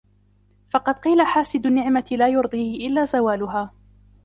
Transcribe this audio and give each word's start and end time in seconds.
فَقَدْ 0.69 0.95
قِيلَ 0.99 1.21
حَاسِدُ 1.25 1.65
النِّعْمَةِ 1.65 2.05
لَا 2.11 2.27
يُرْضِيهِ 2.27 2.87
إلَّا 2.87 3.05
زَوَالُهَا 3.05 3.71